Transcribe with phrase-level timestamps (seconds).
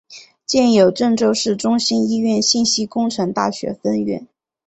[0.47, 4.27] 建有郑州市中心医院信息工程大学分院。